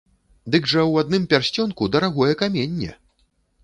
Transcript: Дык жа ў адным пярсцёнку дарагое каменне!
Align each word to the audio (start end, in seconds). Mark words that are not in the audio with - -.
Дык 0.55 0.63
жа 0.71 0.79
ў 0.91 1.05
адным 1.05 1.29
пярсцёнку 1.35 1.93
дарагое 1.99 2.33
каменне! 2.45 2.91